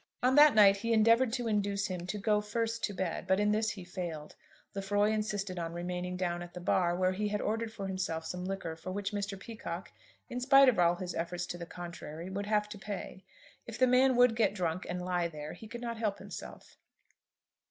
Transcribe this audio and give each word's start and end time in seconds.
On 0.23 0.33
that 0.33 0.55
night 0.55 0.77
he 0.77 0.93
endeavoured 0.93 1.31
to 1.33 1.47
induce 1.47 1.85
him 1.85 2.07
to 2.07 2.17
go 2.17 2.41
first 2.41 2.83
to 2.85 2.93
bed, 2.95 3.27
but 3.27 3.39
in 3.39 3.51
this 3.51 3.69
he 3.69 3.83
failed. 3.83 4.35
Lefroy 4.73 5.11
insisted 5.11 5.59
on 5.59 5.73
remaining 5.73 6.17
down 6.17 6.41
at 6.41 6.55
the 6.55 6.59
bar, 6.59 6.95
where 6.95 7.11
he 7.11 7.27
had 7.27 7.39
ordered 7.39 7.71
for 7.71 7.85
himself 7.85 8.25
some 8.25 8.43
liquor 8.43 8.75
for 8.75 8.91
which 8.91 9.11
Mr. 9.13 9.39
Peacocke, 9.39 9.91
in 10.27 10.39
spite 10.39 10.69
of 10.69 10.79
all 10.79 10.95
his 10.95 11.13
efforts 11.13 11.45
to 11.45 11.57
the 11.59 11.67
contrary, 11.67 12.31
would 12.31 12.47
have 12.47 12.67
to 12.69 12.79
pay. 12.79 13.23
If 13.67 13.77
the 13.77 13.85
man 13.85 14.15
would 14.15 14.35
get 14.35 14.55
drunk 14.55 14.87
and 14.89 15.05
lie 15.05 15.27
there, 15.27 15.53
he 15.53 15.67
could 15.67 15.81
not 15.81 15.97
help 15.97 16.17
himself. 16.17 16.77